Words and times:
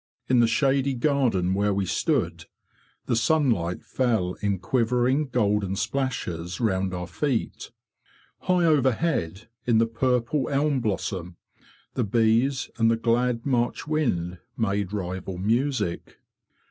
In 0.27 0.39
the 0.39 0.47
shady 0.47 0.95
garden 0.95 1.53
where 1.53 1.75
we 1.75 1.85
stood, 1.85 2.45
the 3.05 3.15
sunlight 3.15 3.83
fell 3.83 4.33
in 4.41 4.57
quivering 4.57 5.27
golden 5.27 5.75
splashes 5.75 6.59
round 6.59 6.91
our 6.91 7.05
feet. 7.05 7.69
High 8.39 8.65
overhead, 8.65 9.47
in 9.67 9.77
the 9.77 9.85
purple 9.85 10.49
elm 10.49 10.79
blossom, 10.79 11.37
the 11.93 12.03
bees 12.03 12.71
and 12.77 12.89
the 12.89 12.97
glad 12.97 13.45
March 13.45 13.85
wind 13.87 14.39
made 14.57 14.91
rival 14.91 15.37
music. 15.37 16.17